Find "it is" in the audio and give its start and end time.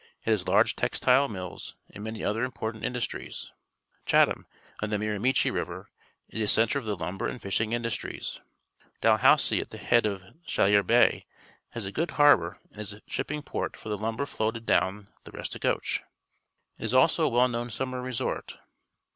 16.79-16.95